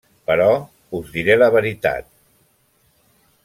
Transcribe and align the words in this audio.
Però 0.29 0.47
us 0.99 1.11
diré 1.17 1.37
la 1.41 1.51
veritat. 1.57 2.11